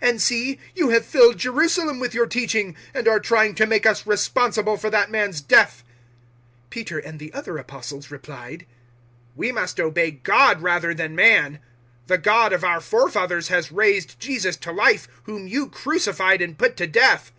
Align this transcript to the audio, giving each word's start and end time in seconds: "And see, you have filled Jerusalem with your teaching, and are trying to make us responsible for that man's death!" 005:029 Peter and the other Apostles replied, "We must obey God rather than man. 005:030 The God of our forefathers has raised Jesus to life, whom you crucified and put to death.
"And 0.00 0.22
see, 0.22 0.60
you 0.76 0.90
have 0.90 1.04
filled 1.04 1.38
Jerusalem 1.38 1.98
with 1.98 2.14
your 2.14 2.28
teaching, 2.28 2.76
and 2.94 3.08
are 3.08 3.18
trying 3.18 3.56
to 3.56 3.66
make 3.66 3.84
us 3.84 4.06
responsible 4.06 4.76
for 4.76 4.88
that 4.90 5.10
man's 5.10 5.40
death!" 5.40 5.82
005:029 6.70 6.70
Peter 6.70 6.98
and 7.00 7.18
the 7.18 7.34
other 7.34 7.58
Apostles 7.58 8.08
replied, 8.08 8.64
"We 9.34 9.50
must 9.50 9.80
obey 9.80 10.12
God 10.12 10.62
rather 10.62 10.94
than 10.94 11.16
man. 11.16 11.54
005:030 12.02 12.06
The 12.06 12.18
God 12.18 12.52
of 12.52 12.62
our 12.62 12.80
forefathers 12.80 13.48
has 13.48 13.72
raised 13.72 14.20
Jesus 14.20 14.54
to 14.58 14.70
life, 14.70 15.08
whom 15.24 15.48
you 15.48 15.68
crucified 15.68 16.40
and 16.40 16.56
put 16.56 16.76
to 16.76 16.86
death. 16.86 17.32